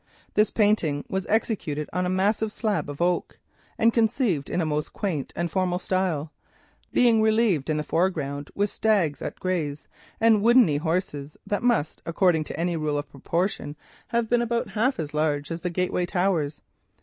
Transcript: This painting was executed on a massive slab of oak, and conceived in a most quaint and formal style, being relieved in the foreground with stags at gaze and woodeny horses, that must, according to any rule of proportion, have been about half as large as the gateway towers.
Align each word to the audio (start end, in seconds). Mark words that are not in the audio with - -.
This 0.33 0.49
painting 0.49 1.05
was 1.07 1.27
executed 1.29 1.87
on 1.93 2.07
a 2.07 2.09
massive 2.09 2.51
slab 2.51 2.89
of 2.89 3.03
oak, 3.03 3.37
and 3.77 3.93
conceived 3.93 4.49
in 4.49 4.59
a 4.59 4.65
most 4.65 4.93
quaint 4.93 5.31
and 5.35 5.51
formal 5.51 5.77
style, 5.77 6.31
being 6.91 7.21
relieved 7.21 7.69
in 7.69 7.77
the 7.77 7.83
foreground 7.83 8.49
with 8.55 8.71
stags 8.71 9.21
at 9.21 9.39
gaze 9.39 9.87
and 10.19 10.41
woodeny 10.41 10.79
horses, 10.79 11.37
that 11.45 11.61
must, 11.61 12.01
according 12.03 12.45
to 12.45 12.59
any 12.59 12.75
rule 12.75 12.97
of 12.97 13.11
proportion, 13.11 13.75
have 14.07 14.27
been 14.27 14.41
about 14.41 14.69
half 14.69 14.99
as 14.99 15.13
large 15.13 15.51
as 15.51 15.61
the 15.61 15.69
gateway 15.69 16.07
towers. 16.07 16.61